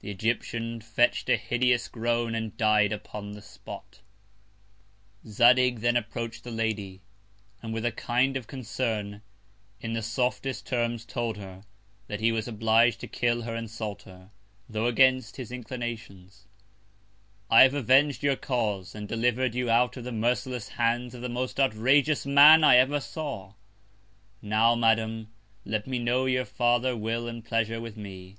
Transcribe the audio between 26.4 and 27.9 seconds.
farther Will and Pleasure